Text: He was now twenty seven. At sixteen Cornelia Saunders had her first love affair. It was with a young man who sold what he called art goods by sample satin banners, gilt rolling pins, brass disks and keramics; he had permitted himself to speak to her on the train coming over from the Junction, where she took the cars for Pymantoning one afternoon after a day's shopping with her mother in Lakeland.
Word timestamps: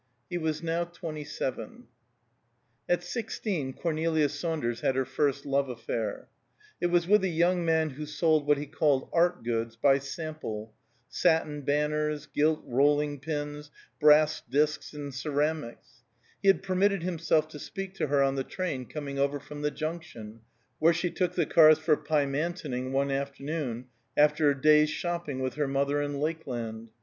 He 0.31 0.37
was 0.39 0.63
now 0.63 0.85
twenty 0.85 1.23
seven. 1.23 1.85
At 2.89 3.03
sixteen 3.03 3.71
Cornelia 3.71 4.29
Saunders 4.29 4.81
had 4.81 4.95
her 4.95 5.05
first 5.05 5.45
love 5.45 5.69
affair. 5.69 6.27
It 6.81 6.87
was 6.87 7.07
with 7.07 7.23
a 7.23 7.27
young 7.27 7.63
man 7.63 7.91
who 7.91 8.07
sold 8.07 8.47
what 8.47 8.57
he 8.57 8.65
called 8.65 9.07
art 9.13 9.43
goods 9.43 9.75
by 9.75 9.99
sample 9.99 10.73
satin 11.07 11.61
banners, 11.61 12.25
gilt 12.25 12.63
rolling 12.65 13.19
pins, 13.19 13.69
brass 13.99 14.41
disks 14.49 14.91
and 14.95 15.11
keramics; 15.11 16.01
he 16.41 16.47
had 16.47 16.63
permitted 16.63 17.03
himself 17.03 17.47
to 17.49 17.59
speak 17.59 17.93
to 17.97 18.07
her 18.07 18.23
on 18.23 18.33
the 18.33 18.43
train 18.43 18.87
coming 18.87 19.19
over 19.19 19.39
from 19.39 19.61
the 19.61 19.69
Junction, 19.69 20.39
where 20.79 20.93
she 20.93 21.11
took 21.11 21.35
the 21.35 21.45
cars 21.45 21.77
for 21.77 21.95
Pymantoning 21.95 22.91
one 22.91 23.11
afternoon 23.11 23.85
after 24.17 24.49
a 24.49 24.59
day's 24.59 24.89
shopping 24.89 25.41
with 25.41 25.53
her 25.53 25.67
mother 25.67 26.01
in 26.01 26.19
Lakeland. 26.19 26.89